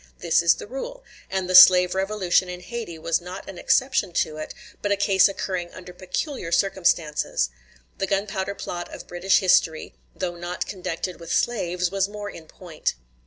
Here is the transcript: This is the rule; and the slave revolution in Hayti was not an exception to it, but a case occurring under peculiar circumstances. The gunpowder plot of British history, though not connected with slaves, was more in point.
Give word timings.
This 0.17 0.41
is 0.41 0.55
the 0.55 0.65
rule; 0.65 1.03
and 1.29 1.47
the 1.47 1.53
slave 1.53 1.93
revolution 1.93 2.49
in 2.49 2.61
Hayti 2.61 2.97
was 2.97 3.21
not 3.21 3.47
an 3.47 3.59
exception 3.59 4.13
to 4.13 4.37
it, 4.37 4.51
but 4.81 4.91
a 4.91 4.95
case 4.97 5.27
occurring 5.29 5.71
under 5.75 5.93
peculiar 5.93 6.51
circumstances. 6.51 7.51
The 7.99 8.07
gunpowder 8.07 8.55
plot 8.55 8.91
of 8.91 9.05
British 9.05 9.41
history, 9.41 9.93
though 10.15 10.35
not 10.35 10.65
connected 10.65 11.19
with 11.19 11.31
slaves, 11.31 11.91
was 11.91 12.09
more 12.09 12.31
in 12.31 12.47
point. 12.47 12.95